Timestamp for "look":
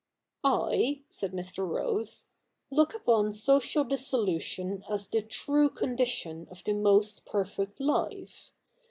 2.71-2.95